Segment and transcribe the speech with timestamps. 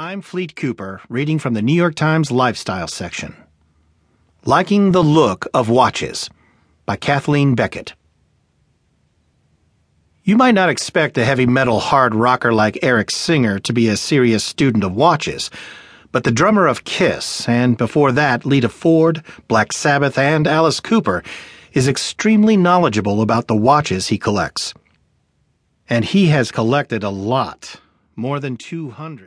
[0.00, 3.34] I'm Fleet Cooper, reading from the New York Times Lifestyle section.
[4.44, 6.30] Liking the Look of Watches
[6.86, 7.94] by Kathleen Beckett.
[10.22, 13.96] You might not expect a heavy metal hard rocker like Eric Singer to be a
[13.96, 15.50] serious student of watches,
[16.12, 21.24] but the drummer of Kiss, and before that, Lita Ford, Black Sabbath, and Alice Cooper,
[21.72, 24.74] is extremely knowledgeable about the watches he collects.
[25.90, 27.80] And he has collected a lot,
[28.14, 29.26] more than 200.